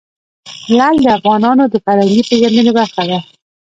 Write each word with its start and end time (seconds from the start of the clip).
لعل 0.77 0.97
د 1.03 1.07
افغانانو 1.17 1.63
د 1.69 1.75
فرهنګي 1.85 2.21
پیژندنې 2.29 2.71
برخه 2.79 3.01
ده. 3.09 3.19